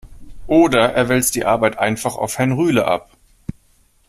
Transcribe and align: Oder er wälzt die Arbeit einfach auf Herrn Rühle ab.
Oder 0.47 0.93
er 0.93 1.09
wälzt 1.09 1.35
die 1.35 1.45
Arbeit 1.45 1.77
einfach 1.77 2.15
auf 2.15 2.39
Herrn 2.39 2.53
Rühle 2.53 2.85
ab. 2.87 3.11